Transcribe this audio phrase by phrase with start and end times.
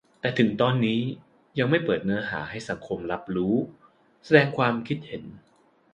[0.19, 1.01] แต่ถึงตอนนี้
[1.59, 3.55] ยังไม่เปิดเนื้อหาให้สังคมรับรู้-
[4.25, 5.23] แสดงความคิดเห็น